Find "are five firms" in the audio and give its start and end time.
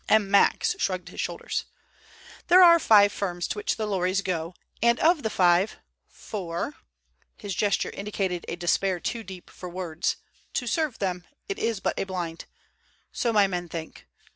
2.63-3.47